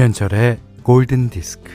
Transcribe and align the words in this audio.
김현철의 0.00 0.58
골든 0.82 1.28
디스크. 1.28 1.70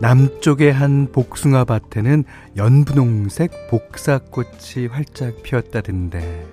남쪽의 0.00 0.72
한 0.72 1.12
복숭아 1.12 1.64
밭에는 1.64 2.24
연분홍색 2.56 3.68
복사꽃이 3.68 4.86
활짝 4.90 5.42
피었다던데, 5.42 6.46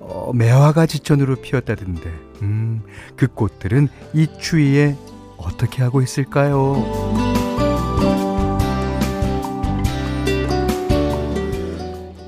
어, 0.00 0.32
매화가 0.34 0.86
지천으로 0.86 1.36
피었다던데, 1.36 2.12
음, 2.42 2.82
그 3.14 3.28
꽃들은 3.28 3.86
이 4.14 4.26
추위에 4.40 4.96
어떻게 5.38 5.82
하고 5.82 6.02
있을까요? 6.02 6.84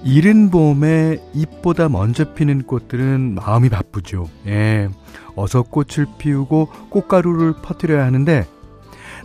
이른 0.03 0.51
봄에 0.51 1.19
잎보다 1.35 1.89
먼저 1.89 2.33
피는 2.35 2.63
꽃들은 2.63 3.35
마음이 3.35 3.69
바쁘죠. 3.69 4.29
예. 4.47 4.89
어서 5.37 5.63
꽃을 5.63 6.07
피우고 6.19 6.69
꽃가루를 6.89 7.55
퍼뜨려야 7.63 8.05
하는데 8.05 8.47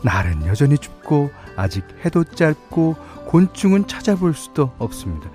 날은 0.03 0.45
여전히 0.45 0.77
춥고 0.77 1.31
아직 1.55 1.83
해도 2.03 2.23
짧고 2.23 2.95
곤충은 3.27 3.87
찾아볼 3.87 4.33
수도 4.33 4.71
없습니다. 4.77 5.29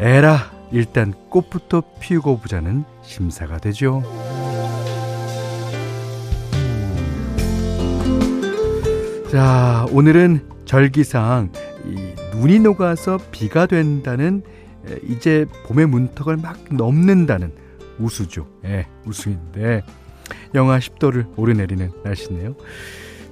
에라 0.00 0.50
일단 0.72 1.14
꽃부터 1.28 1.82
피우고 2.00 2.38
보자는 2.38 2.84
심사가 3.02 3.58
되죠. 3.58 4.02
자, 9.30 9.86
오늘은 9.92 10.40
절기상 10.64 11.52
이 11.86 12.14
눈이 12.34 12.58
녹아서 12.58 13.16
비가 13.30 13.66
된다는 13.66 14.42
이제 15.08 15.46
봄의 15.66 15.86
문턱을 15.86 16.36
막 16.36 16.58
넘는다는 16.68 17.52
우수죠. 18.00 18.48
예, 18.64 18.88
우수인데 19.06 19.82
영하 20.56 20.80
10도를 20.80 21.26
오르내리는 21.38 21.92
날씨네요. 22.02 22.56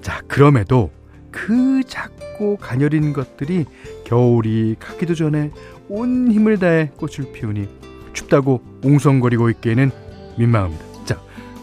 자, 0.01 0.23
그럼에도 0.29 0.93
그 1.33 1.83
작고 1.85 2.59
가녀린 2.59 3.13
것들이 3.13 3.65
겨울이 4.05 4.77
가기도 4.79 5.17
전에 5.17 5.51
온 5.89 6.31
힘을 6.31 6.61
다해 6.61 6.93
꽃을 6.97 7.33
피우니 7.33 7.69
춥다고 8.13 8.63
웅성거리고 8.85 9.51
있기에는 9.51 9.91
민망합니다. 10.39 10.85
자, 11.05 11.21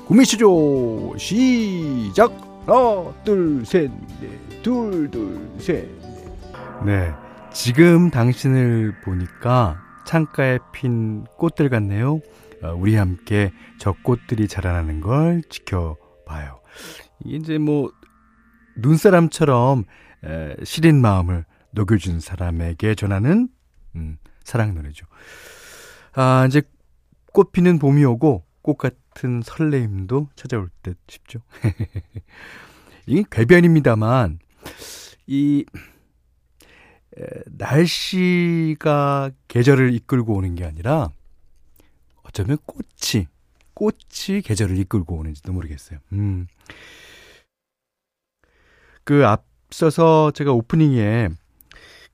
구미시조 0.07 1.15
시작! 1.17 2.44
하나, 2.65 3.13
둘, 3.23 3.63
셋, 3.63 3.91
넷, 4.19 4.63
둘, 4.63 5.09
둘, 5.11 5.39
셋, 5.59 5.87
넷. 6.83 7.09
네. 7.09 7.13
지금 7.53 8.09
당신을 8.09 9.01
보니까 9.03 9.79
창가에 10.07 10.57
핀 10.73 11.25
꽃들 11.37 11.69
같네요. 11.69 12.21
어, 12.63 12.73
우리 12.75 12.95
함께 12.95 13.51
저 13.77 13.93
꽃들이 14.03 14.47
자라나는 14.47 14.99
걸 14.99 15.43
지켜봐요. 15.47 16.59
이제 17.23 17.59
뭐, 17.59 17.91
눈사람처럼 18.77 19.83
에, 20.25 20.55
시린 20.63 20.99
마음을 20.99 21.45
녹여준 21.71 22.19
사람에게 22.19 22.95
전하는, 22.95 23.47
음, 23.95 24.17
사랑 24.43 24.73
노래죠. 24.73 25.05
아, 26.13 26.45
이제 26.47 26.63
꽃 27.31 27.51
피는 27.51 27.77
봄이 27.77 28.03
오고, 28.05 28.43
꽃같 28.63 28.95
은 29.23 29.41
설레임도 29.41 30.29
찾아올 30.35 30.69
듯 30.83 30.97
싶죠. 31.07 31.39
이게 33.05 33.23
궤변입니다만, 33.29 34.39
이, 35.27 35.65
에, 37.17 37.25
날씨가 37.45 39.31
계절을 39.47 39.93
이끌고 39.93 40.33
오는 40.35 40.55
게 40.55 40.65
아니라, 40.65 41.11
어쩌면 42.23 42.57
꽃이, 42.65 43.27
꽃이 43.73 44.41
계절을 44.43 44.77
이끌고 44.79 45.15
오는지도 45.15 45.53
모르겠어요. 45.53 45.99
음. 46.13 46.47
그 49.05 49.25
앞서서 49.25 50.31
제가 50.31 50.51
오프닝에 50.51 51.29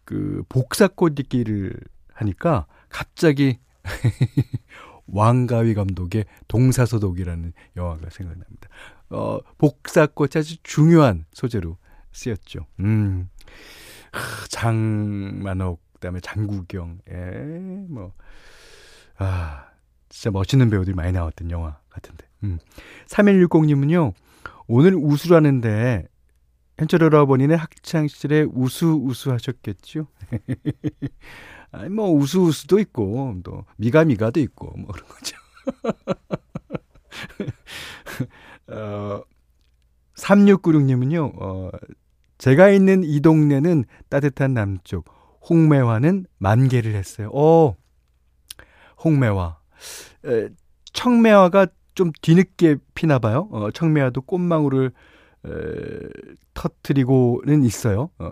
그 0.03 0.43
복사꽃 0.49 1.19
읽기를 1.19 1.79
하니까 2.13 2.67
갑자기 2.89 3.59
왕가위 5.11 5.73
감독의 5.73 6.25
동사소독이라는 6.47 7.53
영화가 7.77 8.09
생각납니다. 8.09 8.69
어, 9.09 9.39
복사꽃이 9.57 10.31
아주 10.37 10.57
중요한 10.63 11.25
소재로 11.33 11.77
쓰였죠. 12.11 12.65
음. 12.79 13.29
장만옥, 14.49 15.81
그 15.93 15.99
다음에 15.99 16.19
장구경, 16.19 16.99
예, 17.09 17.15
뭐, 17.89 18.13
아, 19.17 19.67
진짜 20.09 20.31
멋있는 20.31 20.69
배우들이 20.69 20.95
많이 20.95 21.11
나왔던 21.11 21.51
영화 21.51 21.79
같은데. 21.89 22.27
음. 22.43 22.59
3160님은요, 23.07 24.13
오늘 24.67 24.95
우수라는데, 24.95 26.07
현철 26.77 27.01
여러분이네 27.01 27.55
학창시절에 27.55 28.47
우수 28.51 28.99
우수 29.03 29.31
하셨겠죠? 29.31 30.07
아니, 31.71 31.89
뭐, 31.89 32.09
우수우수도 32.11 32.79
있고, 32.79 33.35
또, 33.43 33.65
미가미가도 33.77 34.39
있고, 34.41 34.73
뭐, 34.77 34.91
그런 34.91 35.07
거죠. 35.07 35.37
어, 38.67 39.23
3696님은요, 40.15 41.33
어, 41.41 41.71
제가 42.37 42.69
있는 42.69 43.03
이 43.03 43.21
동네는 43.21 43.85
따뜻한 44.09 44.53
남쪽, 44.53 45.05
홍매화는 45.49 46.25
만개를 46.37 46.93
했어요. 46.95 47.29
어, 47.33 47.75
홍매화. 49.03 49.57
에, 50.25 50.49
청매화가 50.93 51.67
좀 51.95 52.11
뒤늦게 52.21 52.77
피나 52.95 53.19
봐요. 53.19 53.47
어, 53.51 53.71
청매화도 53.71 54.21
꽃망울을 54.21 54.91
에, 55.45 55.49
터트리고는 56.53 57.63
있어요. 57.63 58.09
어, 58.19 58.31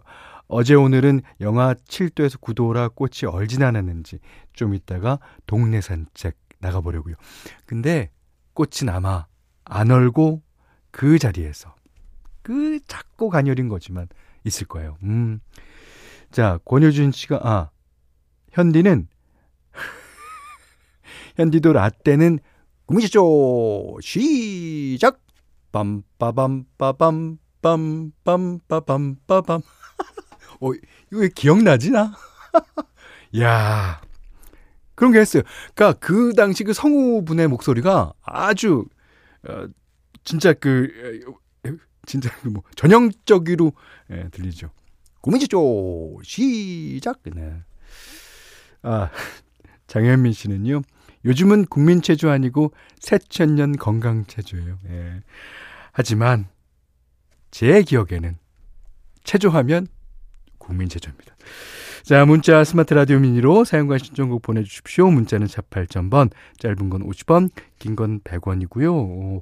어제 0.51 0.73
오늘은 0.73 1.21
영하 1.41 1.75
7도에서 1.75 2.41
9도라 2.41 2.95
꽃이 2.95 3.31
얼진 3.31 3.61
않았는지 3.61 4.19
좀 4.51 4.73
있다가 4.73 5.19
동네 5.45 5.79
산책 5.79 6.35
나가보려고요. 6.57 7.13
근데 7.67 8.09
꽃이 8.55 8.89
아마 8.89 9.27
안 9.63 9.91
얼고 9.91 10.41
그 10.89 11.19
자리에서 11.19 11.75
그 12.41 12.79
작고 12.87 13.29
가녀린 13.29 13.69
거지만 13.69 14.07
있을 14.43 14.65
거예요. 14.65 14.97
음. 15.03 15.39
자, 16.31 16.57
권효준 16.65 17.11
씨가 17.11 17.41
아 17.43 17.69
현디는 18.51 19.07
현디도 21.37 21.73
라떼는 21.73 22.39
구미시죠 22.87 23.97
시작 24.01 25.21
빰빠밤 25.71 26.65
빠밤 26.79 27.37
빰빰빠밤 27.61 29.17
빠밤 29.27 29.61
어 30.59 30.73
이거 30.73 31.21
왜 31.21 31.29
기억나지 31.29 31.91
나? 31.91 32.15
야 33.39 34.01
그런 34.95 35.11
게 35.13 35.19
했어요. 35.19 35.43
그러니까 35.75 35.99
그 35.99 36.33
당시 36.33 36.63
그 36.63 36.73
성우분의 36.73 37.47
목소리가 37.47 38.13
아주 38.21 38.85
어, 39.47 39.67
진짜 40.23 40.53
그 40.53 40.91
진짜 42.05 42.29
그 42.41 42.49
뭐 42.49 42.63
전형적으로 42.75 43.73
예, 44.09 44.27
들리죠. 44.29 44.71
고민지죠 45.21 46.19
시작. 46.23 47.19
네. 47.23 47.61
아 48.81 49.09
장현민 49.87 50.33
씨는요. 50.33 50.81
요즘은 51.25 51.65
국민 51.65 52.01
체조 52.01 52.29
아니고 52.29 52.73
새천년 52.99 53.75
건강 53.77 54.25
체조예요. 54.25 54.79
예. 54.89 55.21
하지만 55.91 56.47
제 57.51 57.81
기억에는 57.83 58.37
체조하면 59.23 59.87
국민 60.69 60.87
체조입니다. 60.87 61.35
자, 62.03 62.25
문자 62.25 62.63
스마트 62.63 62.93
라디오 62.93 63.19
미니로 63.19 63.63
사용과 63.65 63.97
신청곡 63.97 64.41
보내주십시오. 64.43 65.09
문자는 65.09 65.47
48,000번, 65.47 66.29
짧은 66.59 66.89
건 66.89 67.03
50원, 67.03 67.49
긴 67.79 67.95
건 67.95 68.19
100원이고요. 68.21 69.41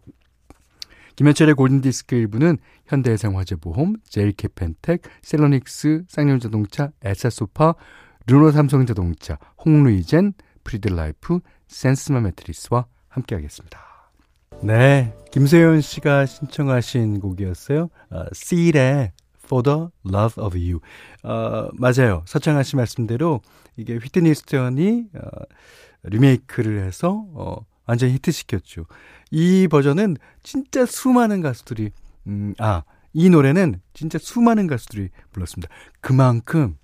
김현철의 1.18 1.56
골든디스크 1.56 2.16
일부는 2.16 2.58
현대해상화재보험, 2.86 3.98
제일캐펜텍, 4.08 5.02
셀러닉스, 5.22 6.04
쌍용자동차, 6.08 6.92
에싸소파, 7.04 7.74
르노삼성자동차, 8.28 9.38
홍루이젠, 9.66 10.34
프리드라이프, 10.64 11.40
센스맘 11.68 12.22
매트리스와 12.22 12.86
함께하겠습니다. 13.10 13.80
네, 14.64 15.14
김세현 15.32 15.82
씨가 15.82 16.26
신청하신 16.26 17.20
곡이었어요. 17.20 17.90
어, 18.12 18.26
Seal의 18.34 19.12
For 19.48 19.64
the 19.64 19.88
Love 20.06 20.44
of 20.44 20.58
You. 20.58 20.80
어, 21.24 21.70
맞아요. 21.74 22.24
서창하 22.26 22.64
씨 22.64 22.76
말씀대로 22.76 23.42
이게 23.78 23.96
휘트니 23.96 24.36
스턴이 24.36 25.06
어, 25.16 25.28
리메이크를 26.04 26.86
해서 26.86 27.26
어, 27.34 27.66
완전 27.86 28.10
히트시켰죠. 28.10 28.86
이 29.32 29.68
버전은 29.70 30.18
진짜 30.44 30.86
수많은 30.86 31.42
가수들이 31.42 31.92
음, 32.28 32.54
아, 32.60 32.84
이 33.14 33.30
노래는 33.30 33.82
진짜 33.94 34.20
수많은 34.20 34.68
가수들이 34.68 35.10
불렀습니다. 35.32 35.74
그만큼 36.02 36.78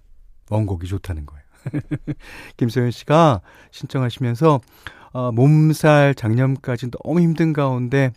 원곡이 0.49 0.87
좋다는 0.87 1.25
거예요. 1.25 1.43
김소연 2.57 2.91
씨가 2.91 3.41
신청하시면서 3.71 4.61
어, 5.11 5.31
몸살 5.31 6.15
장염까지 6.15 6.91
너무 6.91 7.19
힘든 7.19 7.53
가운데 7.53 8.11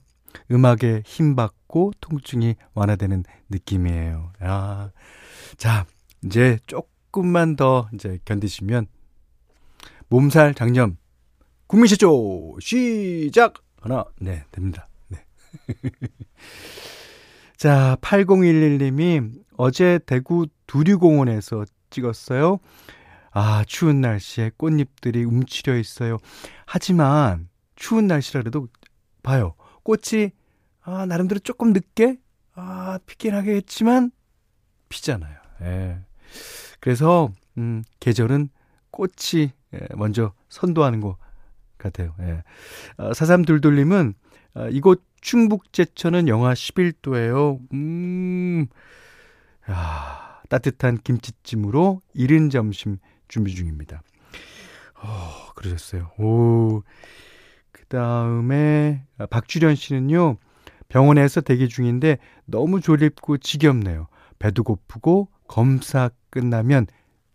음악에 0.50 1.02
힘받고 1.04 1.92
통증이 2.00 2.56
완화되는 2.74 3.24
느낌이에요. 3.48 4.32
아, 4.40 4.90
자, 5.56 5.86
이제 6.24 6.58
조금만 6.66 7.56
더 7.56 7.88
이제 7.94 8.18
견디시면 8.24 8.86
몸살 10.08 10.54
장염 10.54 10.96
국민시조 11.66 12.56
시작 12.60 13.54
하나 13.80 14.04
네 14.20 14.44
됩니다. 14.52 14.88
네. 15.08 15.24
자, 17.56 17.96
8011님이 18.00 19.32
어제 19.56 19.98
대구 20.06 20.46
두류공원에서 20.66 21.64
찍었어요. 21.90 22.58
아, 23.32 23.64
추운 23.66 24.00
날씨에 24.00 24.50
꽃잎들이 24.56 25.24
움츠려 25.24 25.76
있어요. 25.76 26.18
하지만 26.66 27.48
추운 27.74 28.06
날씨라도 28.06 28.68
봐요. 29.22 29.54
꽃이 29.86 30.32
아, 30.82 31.06
나름대로 31.06 31.38
조금 31.38 31.72
늦게 31.72 32.18
아, 32.54 32.98
피긴 33.06 33.34
하겠지만 33.34 34.10
피잖아요. 34.88 35.38
예. 35.62 36.00
그래서 36.80 37.30
음, 37.56 37.84
계절은 38.00 38.48
꽃이 38.90 39.52
예, 39.74 39.78
먼저 39.94 40.32
선도하는 40.48 41.00
것 41.00 41.16
같아요. 41.78 42.16
예. 42.20 42.42
아, 42.96 43.14
사삼둘둘님은 43.14 44.14
아, 44.54 44.68
이곳 44.72 45.04
충북 45.20 45.72
제천은 45.72 46.26
영하 46.26 46.52
11도예요. 46.52 47.60
음, 47.72 48.66
야, 49.70 50.42
따뜻한 50.48 50.98
김치찜으로 50.98 52.02
이른 52.12 52.50
점심 52.50 52.98
준비 53.28 53.54
중입니다. 53.54 54.02
어, 54.96 55.52
그러셨어요. 55.54 56.10
오. 56.18 56.82
그 57.88 57.96
다음에, 57.96 59.04
아, 59.18 59.26
박주련 59.26 59.74
씨는요, 59.74 60.38
병원에서 60.88 61.40
대기 61.40 61.68
중인데 61.68 62.18
너무 62.44 62.80
졸립고 62.80 63.38
지겹네요. 63.38 64.08
배도 64.38 64.62
고프고 64.64 65.28
검사 65.48 66.10
끝나면 66.30 66.86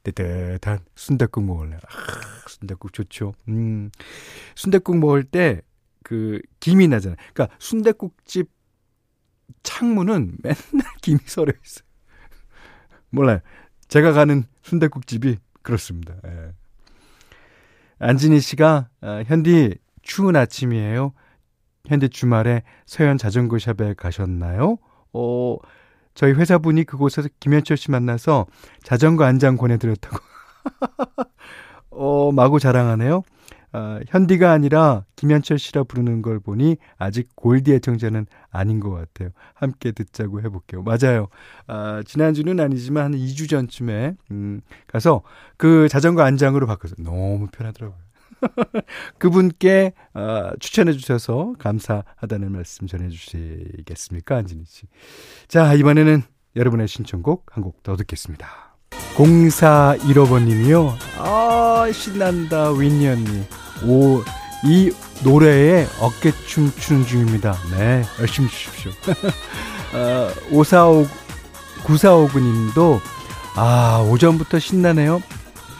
뜨뜻한 0.03 0.79
순댓국 0.95 1.43
먹을래요. 1.43 1.77
아, 1.77 2.47
순댓국 2.47 2.93
좋죠. 2.93 3.33
음. 3.47 3.91
순댓국 4.55 4.97
먹을 4.97 5.23
때 5.23 5.61
그 6.03 6.41
김이 6.59 6.87
나잖아요. 6.87 7.15
그러니까 7.33 7.55
순댓국집 7.59 8.49
창문은 9.63 10.37
맨날 10.43 10.87
김이 11.01 11.19
서려 11.25 11.53
있어요. 11.63 11.85
몰라요. 13.09 13.39
제가 13.87 14.13
가는 14.13 14.43
순댓국집이 14.63 15.37
그렇습니다. 15.61 16.15
예. 16.25 16.53
안진희 17.99 18.39
씨가 18.39 18.89
아, 19.01 19.23
현디 19.25 19.77
추운 20.01 20.35
아침이에요. 20.35 21.13
현디 21.87 22.09
주말에 22.09 22.63
서현 22.85 23.17
자전거 23.17 23.57
샵에 23.59 23.95
가셨나요? 23.95 24.77
어, 25.13 25.57
저희 26.13 26.33
회사분이 26.33 26.83
그곳에서 26.83 27.29
김현철 27.39 27.77
씨 27.77 27.91
만나서 27.91 28.45
자전거 28.83 29.23
안장 29.23 29.57
권해드렸다고. 29.57 30.17
어, 31.91 32.31
마구 32.31 32.59
자랑하네요. 32.59 33.23
아, 33.73 33.99
현디가 34.09 34.51
아니라 34.51 35.05
김현철 35.15 35.57
씨라 35.57 35.83
부르는 35.83 36.21
걸 36.21 36.39
보니 36.39 36.75
아직 36.97 37.29
골디 37.35 37.73
애청자는 37.73 38.25
아닌 38.49 38.81
것 38.81 38.91
같아요. 38.91 39.29
함께 39.53 39.91
듣자고 39.91 40.41
해볼게요. 40.41 40.83
맞아요. 40.83 41.27
아, 41.67 42.03
지난주는 42.05 42.59
아니지만 42.59 43.05
한 43.05 43.11
2주 43.13 43.49
전쯤에, 43.49 44.15
음, 44.31 44.61
가서 44.87 45.21
그 45.55 45.87
자전거 45.87 46.21
안장으로 46.23 46.67
바꿔서 46.67 46.95
너무 46.99 47.47
편하더라고요. 47.47 48.10
그분께 49.19 49.93
어, 50.13 50.51
추천해 50.59 50.93
주셔서 50.93 51.53
감사하다는 51.59 52.51
말씀 52.51 52.87
전해 52.87 53.09
주시겠습니까, 53.09 54.37
안진희 54.37 54.63
씨. 54.67 54.83
자, 55.47 55.73
이번에는 55.73 56.23
여러분의 56.55 56.87
신청곡 56.87 57.45
한 57.55 57.63
곡 57.63 57.83
더 57.83 57.95
듣겠습니다. 57.95 58.47
0415번 59.15 60.43
님이요. 60.43 60.95
아, 61.17 61.85
신난다, 61.93 62.71
윈니 62.71 63.07
언니. 63.07 63.43
오, 63.85 64.21
이 64.65 64.91
노래에 65.23 65.85
어깨춤 65.99 66.71
추는 66.73 67.05
중입니다. 67.05 67.55
네, 67.71 68.03
열심히 68.19 68.49
주십시오. 68.49 68.91
어, 69.93 70.29
545, 70.51 71.07
9459님도, 71.83 72.99
아, 73.55 74.05
오전부터 74.09 74.59
신나네요. 74.59 75.21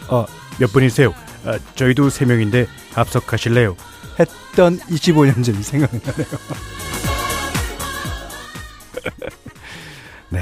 어, 0.08 0.26
몇 0.58 0.72
분이세요? 0.72 1.14
아, 1.44 1.58
저희도 1.74 2.08
3명인데 2.08 2.66
합석하실래요? 2.94 3.76
했던 4.18 4.78
25년 4.78 5.44
전이 5.44 5.62
생각이 5.62 5.98
나네요. 5.98 6.26
네. 10.30 10.40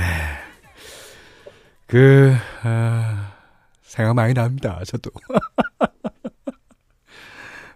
그, 1.86 2.34
아, 2.62 3.32
생각 3.82 4.14
많이 4.14 4.34
납니다. 4.34 4.80
저도. 4.86 5.10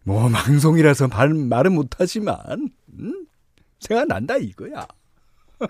뭐, 0.05 0.29
망송이라서 0.29 1.09
말, 1.09 1.31
말은 1.31 1.73
못하지만, 1.73 2.69
음? 2.99 3.27
생각난다 3.81 4.37
이거야. 4.37 4.87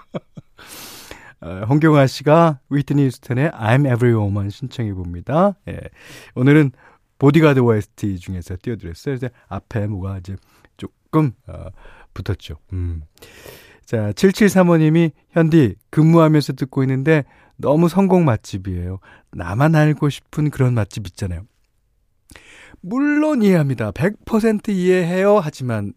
어, 1.41 1.65
홍경아 1.69 2.07
씨가 2.07 2.61
위트니 2.71 3.11
스턴의 3.11 3.50
I'm 3.50 3.87
Every 3.87 4.15
Woman 4.15 4.50
신청해 4.50 4.93
봅니다. 4.95 5.55
예. 5.69 5.79
오늘은 6.35 6.73
보디가드 7.19 7.61
OST 7.61 8.19
중에서 8.19 8.56
띄워드렸어요. 8.61 9.14
이제 9.14 9.31
앞에 9.49 9.87
뭐가 9.87 10.19
이제 10.19 10.37
조금 10.76 11.32
어, 11.46 11.69
붙었죠. 12.12 12.56
음. 12.72 13.02
자, 13.84 14.12
7735님이 14.12 15.12
현디 15.30 15.76
근무하면서 15.90 16.54
듣고 16.54 16.83
있는데 16.83 17.25
너무 17.56 17.88
성공 17.88 18.25
맛집이에요. 18.25 18.99
나만 19.33 19.75
알고 19.75 20.09
싶은 20.11 20.50
그런 20.50 20.75
맛집 20.75 21.06
있잖아요. 21.09 21.42
물론 22.80 23.42
이해합니다. 23.42 23.92
100% 23.92 24.68
이해해요. 24.71 25.38
하지만 25.38 25.92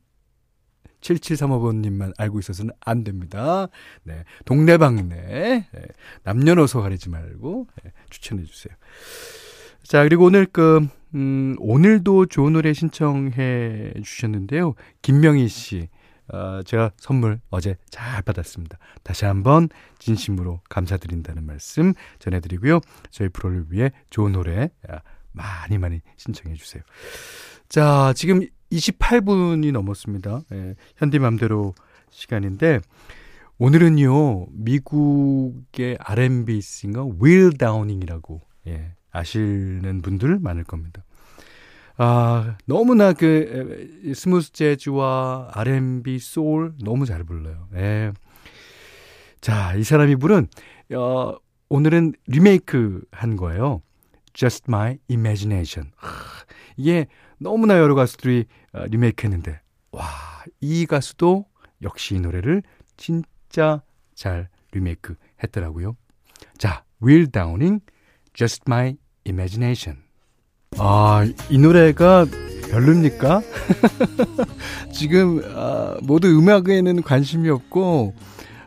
7735번님만 1.01 2.13
알고 2.17 2.39
있어서는 2.39 2.73
안 2.79 3.03
됩니다. 3.03 3.67
네. 4.03 4.23
동네방네. 4.45 5.15
네. 5.71 5.87
남녀노소 6.23 6.81
가리지 6.81 7.09
말고 7.09 7.67
네. 7.83 7.91
추천해 8.09 8.43
주세요. 8.43 8.75
자, 9.83 10.03
그리고 10.03 10.25
오늘 10.25 10.45
그, 10.45 10.85
음, 11.15 11.55
오늘도 11.59 12.27
좋은 12.27 12.53
노래 12.53 12.73
신청해 12.73 13.93
주셨는데요. 14.03 14.75
김명희 15.01 15.47
씨. 15.47 15.89
어, 16.29 16.61
제가 16.65 16.91
선물 16.97 17.39
어제 17.49 17.77
잘 17.89 18.21
받았습니다. 18.21 18.77
다시 19.03 19.23
한번 19.23 19.69
진심으로 19.97 20.59
감사드린다는 20.69 21.45
말씀 21.45 21.93
전해드리고요. 22.19 22.81
저희 23.11 23.29
프로를 23.29 23.65
위해 23.69 23.91
좋은 24.09 24.33
노래 24.33 24.69
아, 24.89 24.99
많이 25.31 25.77
많이 25.77 26.01
신청해 26.17 26.55
주세요. 26.55 26.83
자, 27.69 28.11
지금 28.13 28.41
28분이 28.71 29.71
넘었습니다. 29.71 30.41
예, 30.53 30.75
현디맘대로 30.97 31.73
시간인데, 32.09 32.79
오늘은요, 33.57 34.47
미국의 34.51 35.97
R&B 35.99 36.61
singer 36.61 37.09
윌 37.19 37.57
다우닝이라고, 37.57 38.41
예, 38.67 38.93
아시는 39.17 40.01
분들 40.01 40.39
많을 40.39 40.63
겁니다. 40.63 41.03
아, 41.97 42.57
너무나 42.65 43.13
그 43.13 44.13
smooth 44.13 44.51
재즈와 44.51 45.49
R&B 45.53 46.19
소울 46.19 46.73
너무 46.83 47.05
잘 47.05 47.23
불러요. 47.23 47.67
예. 47.75 48.11
자, 49.41 49.73
이 49.75 49.83
사람이 49.83 50.15
부른 50.17 50.47
어 50.95 51.35
오늘은 51.69 52.13
리메이크 52.27 53.01
한 53.11 53.35
거예요. 53.35 53.81
Just 54.33 54.65
My 54.67 54.99
Imagination. 55.09 55.91
하, 55.95 56.09
이게 56.77 57.07
너무나 57.39 57.77
여러 57.77 57.95
가수들이 57.95 58.45
어, 58.73 58.85
리메이크 58.85 59.25
했는데 59.25 59.59
와, 59.91 60.05
이 60.61 60.85
가수도 60.85 61.45
역시 61.81 62.15
이 62.15 62.19
노래를 62.19 62.61
진짜 62.95 63.81
잘 64.13 64.49
리메이크 64.71 65.15
했더라고요. 65.43 65.95
자, 66.59 66.83
Will 67.01 67.31
Downing 67.31 67.81
Just 68.33 68.63
My 68.67 68.97
Imagination. 69.27 70.01
아, 70.77 71.25
이 71.49 71.57
노래가 71.57 72.25
별로입니까? 72.69 73.41
지금 74.93 75.41
아, 75.55 75.97
모두 76.03 76.27
음악에는 76.27 77.01
관심이 77.03 77.49
없고 77.49 78.13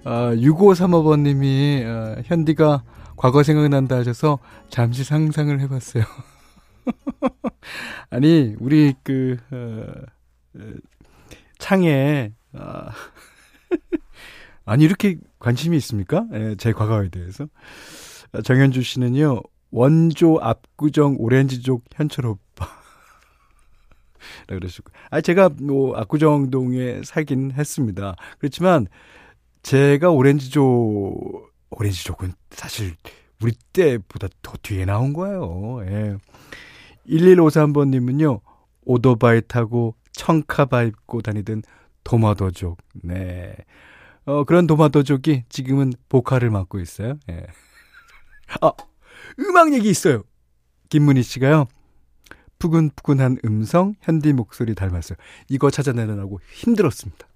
아, 0.04 0.32
6535번님이 0.34 1.84
아, 1.86 2.22
현디가 2.24 2.82
과거 3.16 3.42
생각난다 3.42 3.96
하셔서 3.96 4.38
잠시 4.68 5.04
상상을 5.04 5.60
해봤어요. 5.60 6.04
아니 8.10 8.54
우리 8.58 8.94
그 9.02 9.36
어, 9.50 10.58
어 10.58 10.72
창에 11.58 12.32
아, 12.54 12.90
아니, 14.64 14.84
이렇게 14.84 15.16
관심이 15.38 15.76
있습니까? 15.78 16.26
예, 16.32 16.54
제 16.56 16.72
과거에 16.72 17.08
대해서. 17.08 17.46
정현주 18.44 18.82
씨는요, 18.82 19.42
원조 19.70 20.38
압구정 20.40 21.16
오렌지족 21.18 21.84
현철 21.92 22.26
오빠. 22.26 22.66
그러시고. 24.46 24.90
아, 25.10 25.20
제가 25.20 25.50
뭐 25.60 25.96
압구정동에 25.96 27.02
살긴 27.04 27.52
했습니다. 27.52 28.16
그렇지만 28.38 28.86
제가 29.62 30.10
오렌지족, 30.10 31.50
오렌지족은 31.70 32.32
사실 32.50 32.96
우리 33.42 33.52
때보다 33.72 34.28
더 34.42 34.54
뒤에 34.62 34.84
나온 34.84 35.12
거예요. 35.12 35.80
예. 35.86 36.16
1153번님은요, 37.08 38.40
오토바이 38.84 39.42
타고 39.46 39.94
청카바 40.12 40.82
입고 40.84 41.22
다니던 41.22 41.62
도마도족. 42.04 42.78
네. 43.02 43.54
어, 44.26 44.44
그런 44.44 44.66
도마도족이 44.66 45.44
지금은 45.48 45.92
보컬을 46.08 46.50
맡고 46.50 46.80
있어요. 46.80 47.14
예. 47.30 47.46
아, 48.60 48.72
음악 49.38 49.72
얘기 49.72 49.88
있어요. 49.88 50.24
김문희 50.88 51.22
씨가요. 51.22 51.66
푸근푸근한 52.58 53.38
음성, 53.44 53.94
현디 54.00 54.32
목소리 54.34 54.74
닮았어요. 54.74 55.16
이거 55.48 55.70
찾아내느라고 55.70 56.40
힘들었습니다. 56.52 57.26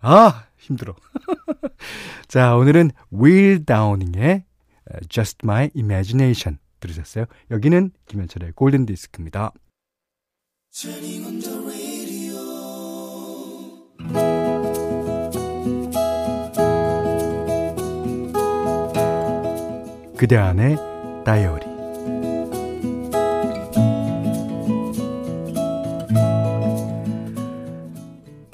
아, 0.00 0.46
힘들어. 0.58 0.94
자, 2.28 2.56
오늘은 2.56 2.90
윌 3.10 3.64
다우닝의 3.64 4.44
Just 5.08 5.38
My 5.44 5.70
Imagination 5.76 6.58
들으셨어요? 6.80 7.26
여기는 7.50 7.90
김현철의 8.06 8.52
골든 8.52 8.86
디스크입니다. 8.86 9.52
그대 20.24 20.38
안의 20.38 20.78
다이어리 21.26 21.66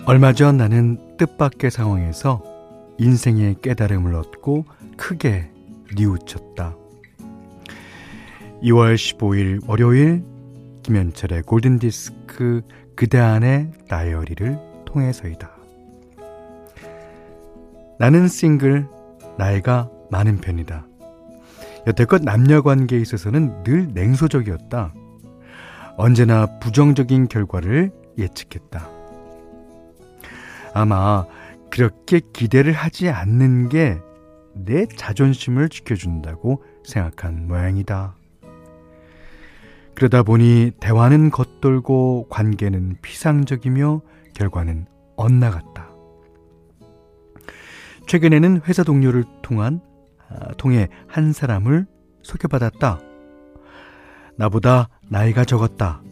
얼마 0.05 0.33
전 0.33 0.57
나는 0.57 1.17
뜻밖의 1.17 1.71
상황에서 1.71 2.43
인생의 2.99 3.59
깨달음을 3.63 4.17
얻고 4.17 4.65
크게 4.97 5.49
뉘우쳤다. 5.95 6.77
2월 8.65 8.97
15일 8.97 9.69
월요일 9.69 10.25
김현철의 10.83 11.43
골든디스크 11.45 12.63
그대 12.97 13.19
안의 13.21 13.71
다이어리를 13.89 14.59
통해서이다. 14.87 15.49
나는 18.01 18.27
싱글, 18.27 18.89
나이가 19.39 19.89
많은 20.11 20.39
편이다. 20.39 20.90
여태껏 21.87 22.23
남녀 22.23 22.63
관계에 22.63 23.01
있어서는 23.01 23.63
늘 23.63 23.89
냉소적이었다. 23.95 24.95
언제나 25.97 26.47
부정적인 26.61 27.29
결과를 27.29 27.93
예측했다. 28.19 28.89
아마 30.75 31.27
그렇게 31.71 32.21
기대를 32.33 32.73
하지 32.73 33.09
않는 33.09 33.69
게 33.69 34.01
내 34.55 34.87
자존심을 34.87 35.69
지켜준다고 35.69 36.63
생각한 36.85 37.47
모양이다. 37.47 38.17
그러다 39.95 40.23
보니 40.23 40.73
대화는 40.81 41.31
겉돌고 41.31 42.29
관계는 42.31 42.97
피상적이며 43.03 44.01
결과는 44.35 44.87
엇나갔다. 45.17 45.91
최근에는 48.07 48.63
회사 48.67 48.83
동료를 48.83 49.25
통한 49.43 49.81
아, 49.83 49.90
통해 50.57 50.89
한 51.07 51.33
사람을 51.33 51.87
소개받았다. 52.23 53.01
나보다 54.37 54.89
나이가 55.09 55.45
적었다. 55.45 56.03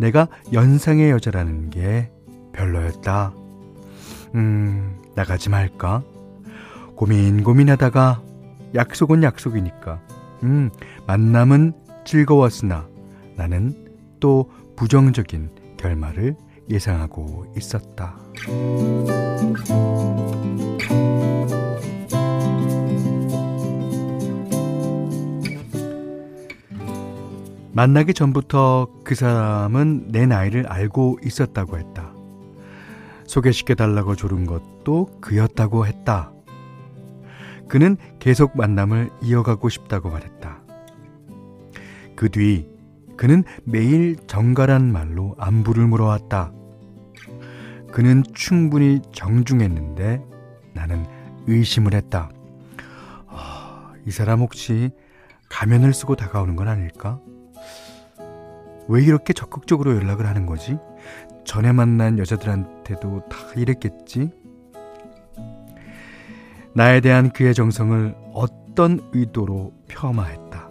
내가 0.00 0.28
연상의 0.52 1.10
여자라는 1.10 1.70
게 1.70 2.10
별로였다. 2.52 3.32
음, 4.34 5.02
나가지 5.14 5.50
말까? 5.50 6.02
고민 6.94 7.42
고민하다가 7.42 8.22
약속은 8.74 9.22
약속이니까. 9.22 10.00
음, 10.44 10.70
만남은 11.06 11.72
즐거웠으나 12.04 12.86
나는 13.36 13.88
또 14.20 14.50
부정적인 14.76 15.50
결말을 15.76 16.36
예상하고 16.70 17.52
있었다. 17.56 18.16
만나기 27.78 28.12
전부터 28.12 28.88
그 29.04 29.14
사람은 29.14 30.08
내 30.08 30.26
나이를 30.26 30.66
알고 30.66 31.20
있었다고 31.24 31.78
했다. 31.78 32.12
소개시켜달라고 33.24 34.16
조른 34.16 34.46
것도 34.46 35.20
그였다고 35.20 35.86
했다. 35.86 36.32
그는 37.68 37.96
계속 38.18 38.56
만남을 38.56 39.10
이어가고 39.22 39.68
싶다고 39.68 40.10
말했다. 40.10 40.60
그 42.16 42.28
뒤 42.30 42.66
그는 43.16 43.44
매일 43.62 44.16
정갈한 44.26 44.90
말로 44.90 45.36
안부를 45.38 45.86
물어왔다. 45.86 46.50
그는 47.92 48.24
충분히 48.34 49.00
정중했는데 49.12 50.24
나는 50.74 51.06
의심을 51.46 51.94
했다. 51.94 52.28
어, 53.28 53.92
이 54.04 54.10
사람 54.10 54.40
혹시 54.40 54.90
가면을 55.48 55.94
쓰고 55.94 56.16
다가오는 56.16 56.56
건 56.56 56.66
아닐까? 56.66 57.20
왜 58.88 59.02
이렇게 59.02 59.32
적극적으로 59.32 59.94
연락을 59.94 60.26
하는 60.26 60.46
거지? 60.46 60.78
전에 61.44 61.72
만난 61.72 62.18
여자들한테도 62.18 63.28
다 63.28 63.36
이랬겠지? 63.56 64.30
나에 66.74 67.00
대한 67.00 67.30
그의 67.30 67.54
정성을 67.54 68.14
어떤 68.32 69.00
의도로 69.12 69.72
폄하했다. 69.88 70.68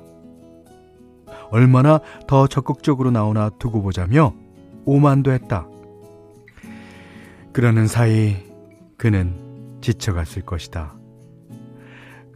얼마나 1.50 2.00
더 2.28 2.48
적극적으로 2.48 3.12
나오나 3.12 3.50
두고 3.58 3.82
보자며 3.82 4.34
오만도 4.86 5.32
했다. 5.32 5.68
그러는 7.54 7.88
사이 7.88 8.36
그는 8.98 9.80
지쳐갔을 9.82 10.44
것이다. 10.44 10.96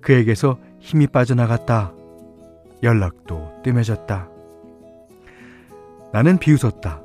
그에게서 0.01 0.57
힘이 0.79 1.07
빠져나갔다. 1.07 1.93
연락도 2.81 3.61
뜸해졌다. 3.63 4.30
나는 6.13 6.37
비웃었다. 6.37 7.01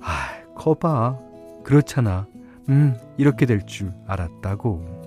아, 0.00 0.54
거봐. 0.56 1.18
그렇잖아. 1.64 2.26
음, 2.68 2.96
이렇게 3.18 3.46
될 3.46 3.64
줄 3.66 3.92
알았다고. 4.06 5.02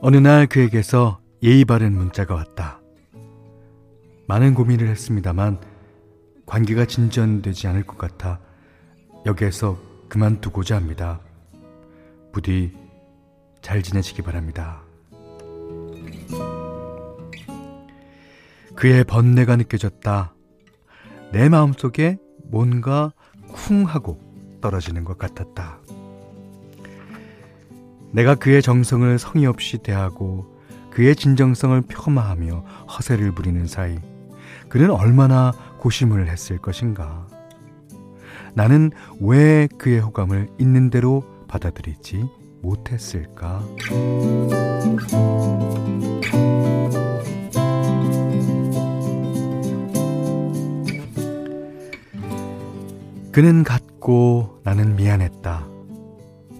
어느 0.00 0.16
날 0.18 0.46
그에게서 0.46 1.20
예의 1.42 1.64
바른 1.64 1.92
문자가 1.96 2.34
왔다. 2.34 2.80
많은 4.28 4.54
고민을 4.54 4.88
했습니다만 4.88 5.58
관계가 6.46 6.86
진전되지 6.86 7.68
않을 7.68 7.84
것 7.86 7.98
같아 7.98 8.40
여기에서 9.26 9.78
그만두고자 10.08 10.76
합니다. 10.76 11.20
부디 12.32 12.72
잘 13.62 13.82
지내시기 13.82 14.22
바랍니다. 14.22 14.83
그의 18.84 19.02
번뇌가 19.02 19.56
느껴졌다. 19.56 20.34
내 21.32 21.48
마음속에 21.48 22.18
뭔가 22.50 23.14
쿵 23.48 23.84
하고 23.84 24.20
떨어지는 24.60 25.04
것 25.04 25.16
같았다. 25.16 25.78
내가 28.12 28.34
그의 28.34 28.60
정성을 28.60 29.18
성의 29.18 29.46
없이 29.46 29.78
대하고 29.78 30.44
그의 30.90 31.16
진정성을 31.16 31.80
폄하하며 31.88 32.58
허세를 32.90 33.32
부리는 33.32 33.66
사이 33.66 33.98
그는 34.68 34.90
얼마나 34.90 35.52
고심을 35.78 36.28
했을 36.28 36.58
것인가. 36.58 37.26
나는 38.52 38.90
왜 39.18 39.66
그의 39.78 40.00
호감을 40.00 40.50
있는 40.58 40.90
대로 40.90 41.24
받아들이지 41.48 42.22
못했을까? 42.60 43.64
그는 53.34 53.64
같고 53.64 54.60
나는 54.62 54.94
미안했다. 54.94 55.66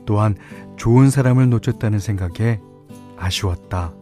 또한 0.06 0.34
좋은 0.76 1.08
사람을 1.08 1.48
놓쳤다는 1.48 2.00
생각에 2.00 2.58
아쉬웠다. 3.16 3.94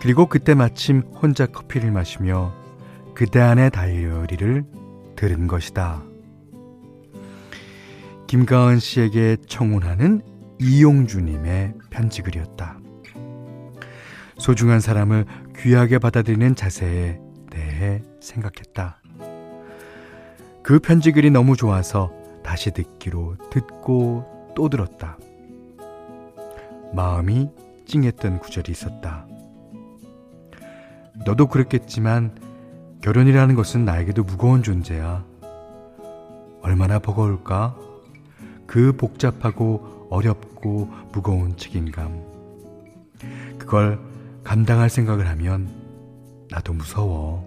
그리고 0.00 0.30
그때 0.30 0.54
마침 0.54 1.00
혼자 1.00 1.44
커피를 1.44 1.90
마시며 1.90 2.54
그대 3.14 3.38
안의 3.38 3.70
다이어리를 3.70 4.64
들은 5.14 5.46
것이다. 5.46 6.02
김가은 8.28 8.78
씨에게 8.78 9.36
청혼하는 9.46 10.22
이용주님의 10.58 11.74
편지글이었다. 11.90 12.78
소중한 14.38 14.80
사람을 14.80 15.26
귀하게 15.58 15.98
받아들이는 15.98 16.54
자세에 16.54 17.20
대해 17.50 18.00
생각했다. 18.22 19.02
그 20.66 20.80
편지 20.80 21.12
글이 21.12 21.30
너무 21.30 21.54
좋아서 21.56 22.12
다시 22.42 22.72
듣기로 22.72 23.36
듣고 23.50 24.24
또 24.56 24.68
들었다. 24.68 25.16
마음이 26.92 27.48
찡했던 27.86 28.40
구절이 28.40 28.72
있었다. 28.72 29.28
너도 31.24 31.46
그랬겠지만 31.46 32.36
결혼이라는 33.00 33.54
것은 33.54 33.84
나에게도 33.84 34.24
무거운 34.24 34.64
존재야. 34.64 35.24
얼마나 36.62 36.98
버거울까? 36.98 37.76
그 38.66 38.96
복잡하고 38.96 40.08
어렵고 40.10 40.90
무거운 41.12 41.56
책임감. 41.56 42.24
그걸 43.56 44.00
감당할 44.42 44.90
생각을 44.90 45.28
하면 45.28 45.68
나도 46.50 46.72
무서워. 46.72 47.44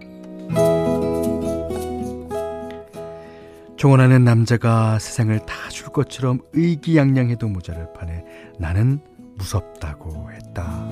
총원하는 3.80 4.24
남자가 4.24 4.98
세상을 4.98 5.38
다 5.46 5.70
줄 5.70 5.88
것처럼 5.88 6.40
의기양양해도 6.52 7.48
모자를 7.48 7.90
판에 7.94 8.22
나는 8.58 9.00
무섭다고 9.38 10.30
했다. 10.32 10.86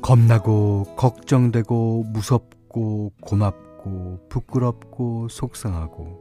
겁나고 0.00 0.84
걱정되고 0.94 2.04
무섭고 2.12 3.14
고맙고 3.20 4.28
부끄럽고 4.28 5.26
속상하고 5.28 6.20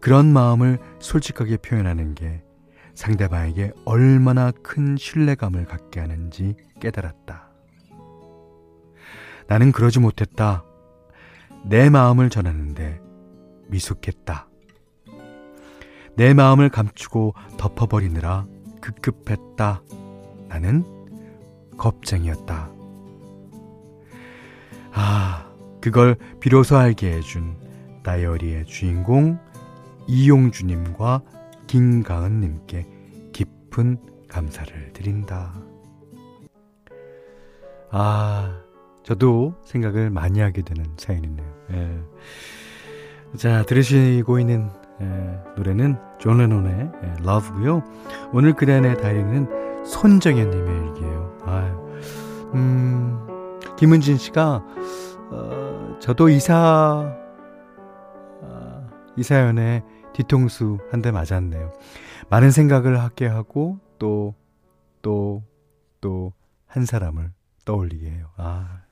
그런 0.00 0.32
마음을 0.32 0.78
솔직하게 1.00 1.58
표현하는 1.58 2.14
게 2.14 2.42
상대방에게 2.94 3.72
얼마나 3.84 4.50
큰 4.50 4.96
신뢰감을 4.96 5.66
갖게 5.66 6.00
하는지 6.00 6.54
깨달았다. 6.80 7.49
나는 9.50 9.72
그러지 9.72 9.98
못했다. 9.98 10.62
내 11.64 11.90
마음을 11.90 12.30
전하는데 12.30 13.00
미숙했다. 13.66 14.48
내 16.14 16.34
마음을 16.34 16.68
감추고 16.68 17.34
덮어버리느라 17.58 18.46
급급했다. 18.80 19.82
나는 20.46 20.84
겁쟁이였다. 21.76 22.70
아, 24.92 25.52
그걸 25.80 26.16
비로소 26.38 26.76
알게 26.76 27.10
해준 27.14 27.56
다이어리의 28.04 28.66
주인공 28.66 29.40
이용주님과 30.06 31.22
김가은님께 31.66 32.86
깊은 33.32 33.98
감사를 34.28 34.92
드린다. 34.92 35.60
아, 37.90 38.69
저도 39.02 39.54
생각을 39.64 40.10
많이 40.10 40.40
하게 40.40 40.62
되는 40.62 40.84
사연이네요. 40.96 41.46
예. 41.72 42.00
자, 43.36 43.62
들으시고 43.64 44.38
있는 44.40 44.70
예, 45.00 45.38
노래는 45.56 45.96
존 46.18 46.38
레논의 46.38 46.90
예, 47.02 47.14
Love고요. 47.22 47.82
오늘 48.32 48.52
그대안의 48.54 49.00
다이어리는 49.00 49.84
손정현님의 49.86 50.86
일기예요. 50.88 51.38
아유, 51.46 52.50
음, 52.54 53.58
김은진 53.78 54.18
씨가 54.18 54.62
어, 55.30 55.96
저도 56.00 56.28
이사 56.28 57.16
어, 58.42 58.88
이 59.16 59.22
사연에 59.22 59.82
뒤통수 60.12 60.78
한 60.90 61.00
대 61.00 61.10
맞았네요. 61.10 61.72
많은 62.28 62.50
생각을 62.50 63.00
하게 63.00 63.26
하고 63.26 63.78
또 63.98 64.34
또 65.02 65.42
또 66.00 66.32
한 66.66 66.84
사람을 66.84 67.32
떠올리게 67.64 68.10
해요. 68.10 68.26
아, 68.36 68.82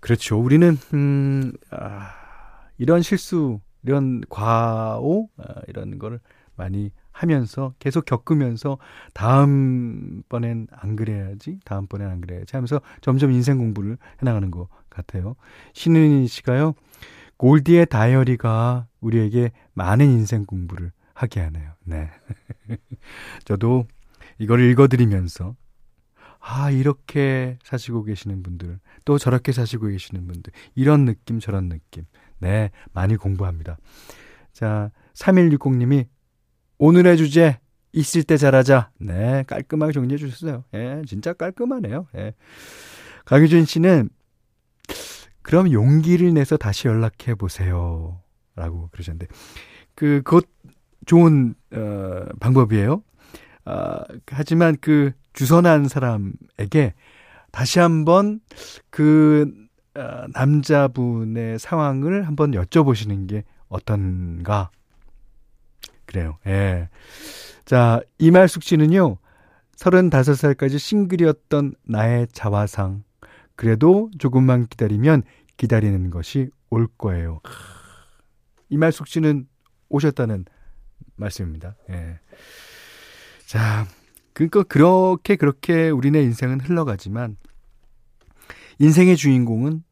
그렇죠. 0.00 0.38
우리는 0.38 0.76
음, 0.94 1.52
아, 1.70 2.12
이런 2.78 3.02
실수 3.02 3.60
이런 3.84 4.22
과오 4.28 5.28
어, 5.36 5.44
이런 5.68 5.98
거를 5.98 6.20
많이 6.56 6.90
하면서 7.12 7.74
계속 7.78 8.04
겪으면서 8.04 8.78
다음번엔 9.12 10.68
안 10.72 10.96
그래야지 10.96 11.60
다음번엔 11.64 12.08
안 12.08 12.20
그래야지 12.20 12.56
하면서 12.56 12.80
점점 13.00 13.30
인생 13.30 13.58
공부를 13.58 13.98
해나가는 14.20 14.50
것 14.50 14.68
같아요. 14.88 15.36
신은희 15.74 16.26
씨가요. 16.26 16.74
골디의 17.36 17.86
다이어리가 17.86 18.86
우리에게 19.00 19.52
많은 19.74 20.06
인생 20.06 20.44
공부를 20.44 20.92
하게 21.14 21.40
하네요. 21.40 21.72
네. 21.84 22.08
저도 23.44 23.86
이걸 24.38 24.60
읽어드리면서 24.60 25.54
아, 26.44 26.70
이렇게 26.70 27.56
사시고 27.62 28.02
계시는 28.02 28.42
분들, 28.42 28.80
또 29.04 29.16
저렇게 29.16 29.52
사시고 29.52 29.86
계시는 29.86 30.26
분들, 30.26 30.52
이런 30.74 31.04
느낌, 31.04 31.38
저런 31.38 31.68
느낌. 31.68 32.04
네, 32.38 32.70
많이 32.92 33.16
공부합니다. 33.16 33.78
자, 34.52 34.90
3160님이 35.14 36.06
오늘의 36.78 37.16
주제 37.16 37.60
있을 37.92 38.24
때 38.24 38.36
잘하자. 38.36 38.90
네, 38.98 39.44
깔끔하게 39.46 39.92
정리해 39.92 40.18
주셨어요. 40.18 40.64
예, 40.74 41.02
진짜 41.06 41.32
깔끔하네요. 41.32 42.08
예. 42.16 42.34
강유진 43.24 43.64
씨는 43.64 44.08
그럼 45.42 45.70
용기를 45.70 46.34
내서 46.34 46.56
다시 46.56 46.88
연락해 46.88 47.36
보세요. 47.36 48.20
라고 48.56 48.88
그러셨는데 48.92 49.28
그 49.94 50.22
그것 50.24 50.46
좋은 51.06 51.54
어 51.72 52.24
방법이에요. 52.40 53.02
아, 53.64 54.02
하지만 54.26 54.76
그 54.80 55.12
주선한 55.32 55.88
사람에게 55.88 56.94
다시 57.50 57.78
한번 57.78 58.40
그 58.90 59.50
어, 59.94 60.24
남자분의 60.32 61.58
상황을 61.58 62.26
한번 62.26 62.52
여쭤보시는 62.52 63.28
게 63.28 63.44
어떤가? 63.68 64.70
그래요. 66.06 66.38
예. 66.46 66.88
자, 67.64 68.00
이말숙 68.18 68.62
씨는요, 68.62 69.18
35살까지 69.76 70.78
싱글이었던 70.78 71.74
나의 71.84 72.26
자화상. 72.32 73.04
그래도 73.54 74.10
조금만 74.18 74.66
기다리면 74.66 75.22
기다리는 75.56 76.10
것이 76.10 76.50
올 76.70 76.88
거예요. 76.98 77.40
이말숙 78.70 79.08
씨는 79.08 79.46
오셨다는 79.88 80.46
말씀입니다. 81.16 81.76
예. 81.90 82.18
자, 83.46 83.86
그러니까 84.32 84.62
그렇게 84.64 85.36
그렇게 85.36 85.90
우리네 85.90 86.22
인생은 86.22 86.60
흘러가지만 86.60 87.36
인생의 88.78 89.16
주인공은 89.16 89.84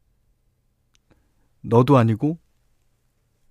너도 1.61 1.97
아니고 1.97 2.37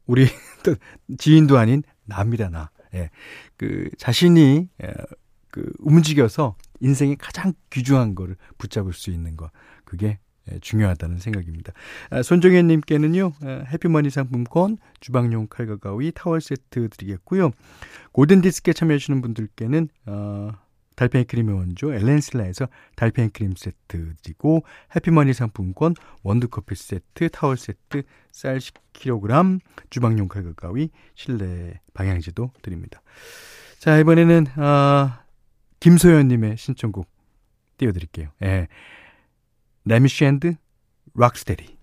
우리 0.06 0.26
지인도 1.18 1.56
아닌 1.56 1.82
나입니다, 2.04 2.48
나. 2.48 2.70
예. 2.94 3.10
그 3.56 3.88
자신이 3.96 4.68
예, 4.82 4.92
그 5.50 5.72
움직여서 5.78 6.56
인생의 6.80 7.16
가장 7.16 7.52
귀중한 7.70 8.14
거를 8.14 8.36
붙잡을 8.58 8.92
수 8.92 9.10
있는 9.10 9.36
거. 9.36 9.50
그게 9.84 10.18
예, 10.50 10.58
중요하다는 10.58 11.18
생각입니다. 11.18 11.72
아, 12.10 12.22
손정현 12.22 12.66
님께는요. 12.66 13.32
아, 13.42 13.64
해피머니 13.68 14.10
상품권, 14.10 14.78
주방용 14.98 15.46
칼과 15.48 15.76
가위, 15.76 16.10
타월 16.12 16.40
세트 16.40 16.88
드리겠고요. 16.88 17.52
골든 18.12 18.40
디스크에 18.40 18.72
참여해 18.72 18.98
주시는 18.98 19.20
분들께는 19.22 19.88
어 20.06 20.52
달팽이 21.00 21.24
크림의 21.24 21.54
원조 21.54 21.94
엘렌슬라에서 21.94 22.68
달팽이 22.94 23.30
크림 23.30 23.54
세트 23.56 24.16
드리고 24.22 24.64
해피머니 24.94 25.32
상품권 25.32 25.94
원두커피 26.22 26.74
세트 26.74 27.30
타월 27.30 27.56
세트 27.56 28.02
쌀 28.32 28.58
10kg 28.58 29.60
주방용 29.88 30.28
칼과 30.28 30.52
가위 30.52 30.90
실내 31.14 31.80
방향제도 31.94 32.50
드립니다. 32.60 33.00
자 33.78 33.98
이번에는 33.98 34.46
아, 34.56 35.24
김소연님의 35.80 36.58
신청곡 36.58 37.08
띄워드릴게요. 37.78 38.28
예. 38.42 38.68
레미 39.86 40.11
샨드 40.11 40.54
Rocksteady 41.14 41.78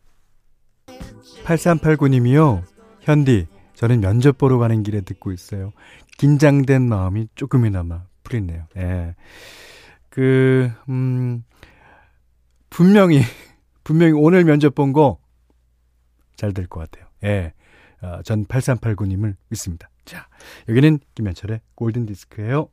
8389님이요. 1.44 2.62
현디 3.02 3.48
저는 3.74 4.00
면접 4.00 4.38
보러 4.38 4.60
가는 4.60 4.84
길에 4.84 5.02
듣고 5.02 5.32
있어요. 5.32 5.72
긴장된 6.20 6.88
마음이 6.88 7.30
조금이나마 7.34 8.04
풀리네요. 8.28 8.68
예. 8.78 9.16
그, 10.10 10.72
음, 10.90 11.44
분명히, 12.70 13.22
분명히 13.84 14.14
오늘 14.14 14.44
면접 14.44 14.76
본 14.76 14.92
거 14.94 15.20
잘 16.36 16.54
될 16.54 16.68
것 16.68 16.80
같아요. 16.82 17.08
예. 17.24 17.54
어, 18.02 18.22
전 18.24 18.46
8389님을 18.46 19.36
믿습니다. 19.50 19.90
자, 20.06 20.28
여기는 20.70 21.00
김현철의 21.16 21.62
골든 21.76 22.06
디스크예요. 22.06 22.70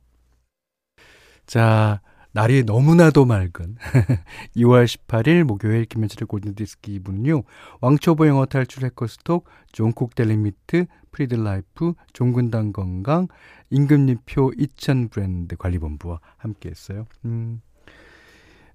자, 1.47 2.01
날이 2.31 2.63
너무나도 2.63 3.25
맑은 3.25 3.77
2월 4.55 4.85
18일 4.85 5.43
목요일 5.43 5.85
김현철의 5.85 6.27
골든 6.27 6.53
디스크 6.55 6.91
2부는요. 6.91 7.43
왕초보 7.81 8.27
영어 8.27 8.45
탈출 8.45 8.83
해커스톡, 8.85 9.47
종국 9.71 10.13
델리미트, 10.15 10.85
프리드라이프, 11.15 11.93
종근당 12.11 12.73
건강, 12.73 13.27
임금님표 13.69 14.51
2000 14.57 15.07
브랜드 15.07 15.55
관리본부와 15.55 16.19
함께 16.37 16.69
했어요. 16.69 17.05
음. 17.23 17.61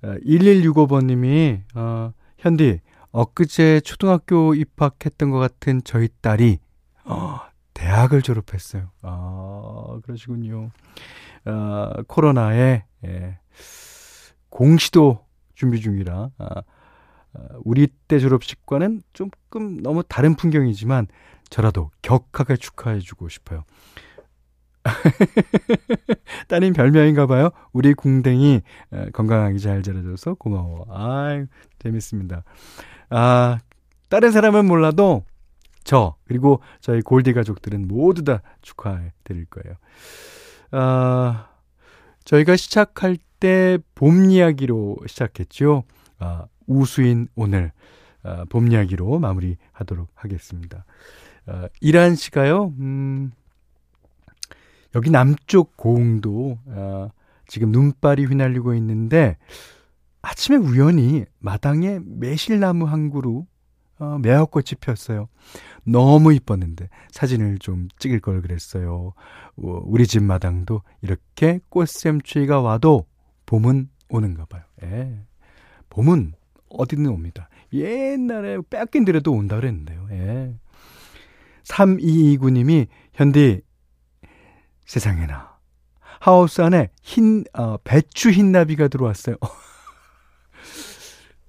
1165번님이, 0.03 1.63
어, 1.75 1.81
어, 1.81 2.13
현디, 2.39 2.81
엊그제 3.13 3.81
초등학교 3.81 4.55
입학했던 4.55 5.31
것 5.31 5.39
같은 5.39 5.83
저희 5.85 6.09
딸이, 6.23 6.59
어, 7.05 7.41
대학을 7.75 8.23
졸업했어요. 8.23 8.91
아, 9.03 10.01
그러시군요. 10.03 10.71
어, 11.45 11.93
코로나에, 12.07 12.85
예, 13.05 13.39
공시도 14.49 15.27
준비 15.55 15.81
중이라, 15.81 16.31
아, 16.39 16.45
아, 16.45 16.63
우리 17.65 17.87
때 18.09 18.19
졸업식과는 18.19 19.03
조금 19.13 19.83
너무 19.83 20.03
다른 20.03 20.35
풍경이지만, 20.35 21.07
저라도 21.49 21.91
격하게 22.03 22.57
축하해주고 22.57 23.29
싶어요. 23.29 23.65
따님 26.49 26.73
별명인가 26.73 27.27
봐요. 27.27 27.51
우리 27.73 27.95
궁댕이 27.95 28.63
건강하게 29.13 29.59
잘 29.59 29.83
자라줘서 29.83 30.35
고마워. 30.35 30.87
아 30.89 31.45
재밌습니다. 31.79 32.45
아, 33.11 33.59
다른 34.09 34.31
사람은 34.31 34.67
몰라도 34.67 35.25
저 35.85 36.17
그리고 36.27 36.63
저희 36.81 37.03
골디 37.03 37.33
가족들은 37.33 37.89
모두 37.89 38.25
다 38.25 38.43
축하해 38.63 39.13
드릴 39.25 39.45
거예요. 39.47 39.77
아, 40.71 41.49
저희가 42.25 42.57
시작할 42.57 43.17
때 43.41 43.79
봄 43.95 44.31
이야기로 44.31 44.99
시작했죠. 45.07 45.85
아, 46.19 46.45
우수인 46.71 47.27
오늘 47.35 47.73
아, 48.23 48.45
봄 48.49 48.71
이야기로 48.71 49.19
마무리하도록 49.19 50.09
하겠습니다. 50.15 50.85
아, 51.47 51.69
이란 51.81 52.15
씨가요. 52.15 52.75
음, 52.79 53.33
여기 54.95 55.11
남쪽 55.11 55.77
고흥도 55.77 56.59
아, 56.69 57.09
지금 57.47 57.73
눈발이 57.73 58.27
휘날리고 58.27 58.75
있는데 58.75 59.37
아침에 60.23 60.57
우연히 60.57 61.25
마당에 61.39 61.99
매실나무 62.05 62.85
한 62.85 63.11
그루 63.11 63.47
어, 63.99 64.19
매화꽃이 64.19 64.79
폈어요. 64.81 65.29
너무 65.85 66.33
이뻤는데 66.33 66.89
사진을 67.11 67.59
좀 67.59 67.89
찍을 67.99 68.21
걸 68.21 68.41
그랬어요. 68.43 69.13
어, 69.57 69.81
우리 69.85 70.07
집 70.07 70.23
마당도 70.23 70.83
이렇게 71.03 71.61
꽃샘추위가 71.69 72.61
와도 72.61 73.07
봄은 73.47 73.91
오는가 74.09 74.45
봐요. 74.47 74.63
예. 74.85 75.21
봄은 75.91 76.35
어디든 76.71 77.07
옵니다. 77.07 77.49
옛날에 77.73 78.59
뺏긴 78.69 79.05
데라도 79.05 79.33
온다 79.33 79.57
그랬는데요. 79.57 80.09
예. 80.13 80.55
3229님이 81.65 82.87
현디 83.13 83.63
세상에나 84.87 85.59
하우스 86.21 86.61
안에 86.61 86.91
흰 87.03 87.45
어, 87.55 87.77
배추 87.79 88.31
흰나비가 88.31 88.89
들어왔어요. 88.89 89.37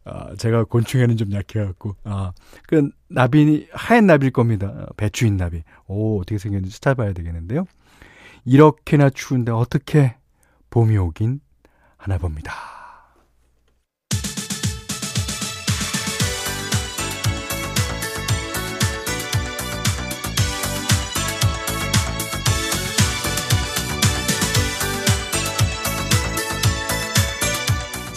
아, 0.04 0.36
제가 0.36 0.64
곤충에는 0.64 1.16
좀 1.18 1.32
약해갖고, 1.32 1.96
아, 2.06 2.32
그 2.68 2.90
나비, 3.08 3.68
하얀 3.72 4.08
나비일 4.08 4.32
겁니다. 4.32 4.88
배추인 4.98 5.38
나비. 5.38 5.62
오, 5.86 6.20
어떻게 6.20 6.40
생겼는지 6.40 6.82
찾아봐야 6.82 7.14
되겠는데요. 7.14 7.66
이렇게나 8.46 9.12
추운데 9.12 9.52
어떻게 9.52 10.16
봄이 10.72 10.98
오긴 10.98 11.42
하나 11.98 12.18
봅니다. 12.18 12.81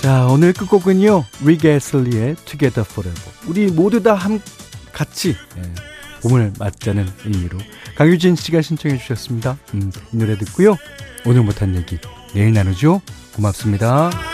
자, 0.05 0.27
오늘 0.27 0.53
끝곡은요. 0.53 1.25
리게슬리의 1.47 2.37
Together 2.45 2.87
Forever. 2.87 3.33
우리 3.49 3.69
모두 3.69 4.03
다 4.03 4.13
함, 4.13 4.39
같이, 4.93 5.31
예, 5.31 5.63
봄을 6.21 6.53
맞자는 6.59 7.09
의미로. 7.25 7.57
강유진 7.97 8.37
씨가 8.37 8.61
신청해 8.61 8.99
주셨습니다. 8.99 9.57
음, 9.73 9.91
이 10.13 10.17
노래 10.19 10.37
듣고요. 10.37 10.77
오늘 11.25 11.43
못한 11.43 11.75
얘기 11.75 11.99
내일 12.35 12.53
나누죠. 12.53 13.01
고맙습니다. 13.35 14.34